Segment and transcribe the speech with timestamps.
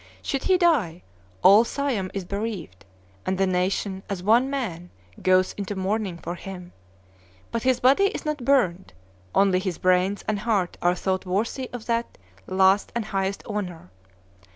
[0.23, 1.03] Should he die,
[1.43, 2.85] all Siam is bereaved,
[3.23, 4.89] and the nation, as one man,
[5.21, 6.73] goes into mourning for him.
[7.51, 8.93] But his body is not burned;
[9.35, 12.17] only his brains and heart are thought worthy of that
[12.47, 13.91] last and highest honor.